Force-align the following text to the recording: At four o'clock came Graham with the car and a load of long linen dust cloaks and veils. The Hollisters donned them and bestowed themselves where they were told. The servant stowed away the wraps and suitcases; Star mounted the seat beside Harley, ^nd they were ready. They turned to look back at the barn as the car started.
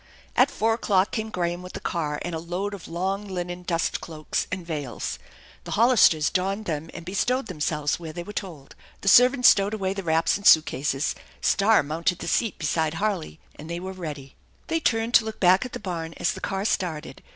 At 0.35 0.49
four 0.49 0.73
o'clock 0.73 1.11
came 1.11 1.29
Graham 1.29 1.61
with 1.61 1.73
the 1.73 1.79
car 1.79 2.17
and 2.23 2.33
a 2.33 2.39
load 2.39 2.73
of 2.73 2.87
long 2.87 3.27
linen 3.27 3.61
dust 3.61 4.01
cloaks 4.01 4.47
and 4.51 4.65
veils. 4.65 5.19
The 5.63 5.73
Hollisters 5.73 6.31
donned 6.31 6.65
them 6.65 6.89
and 6.95 7.05
bestowed 7.05 7.45
themselves 7.45 7.99
where 7.99 8.11
they 8.11 8.23
were 8.23 8.33
told. 8.33 8.73
The 9.01 9.07
servant 9.07 9.45
stowed 9.45 9.75
away 9.75 9.93
the 9.93 10.01
wraps 10.01 10.37
and 10.37 10.47
suitcases; 10.47 11.13
Star 11.39 11.83
mounted 11.83 12.17
the 12.17 12.27
seat 12.27 12.57
beside 12.57 12.95
Harley, 12.95 13.39
^nd 13.59 13.67
they 13.67 13.79
were 13.79 13.93
ready. 13.93 14.33
They 14.69 14.79
turned 14.79 15.13
to 15.13 15.23
look 15.23 15.39
back 15.39 15.65
at 15.67 15.73
the 15.73 15.79
barn 15.79 16.15
as 16.17 16.31
the 16.31 16.41
car 16.41 16.65
started. 16.65 17.21